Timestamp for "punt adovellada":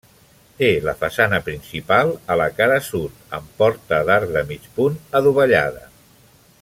4.79-5.89